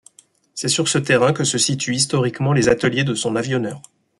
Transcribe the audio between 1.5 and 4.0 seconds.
situent historiquement les ateliers de son avionneur.